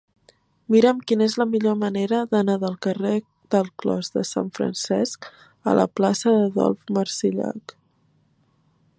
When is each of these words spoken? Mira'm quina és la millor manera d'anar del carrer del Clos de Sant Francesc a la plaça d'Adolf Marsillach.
Mira'm 0.75 1.01
quina 1.09 1.25
és 1.31 1.35
la 1.41 1.45
millor 1.49 1.75
manera 1.81 2.21
d'anar 2.31 2.55
del 2.63 2.77
carrer 2.85 3.11
del 3.55 3.69
Clos 3.83 4.09
de 4.15 4.23
Sant 4.29 4.49
Francesc 4.59 5.27
a 5.73 5.75
la 5.81 5.85
plaça 5.99 6.33
d'Adolf 6.39 6.95
Marsillach. 6.99 7.75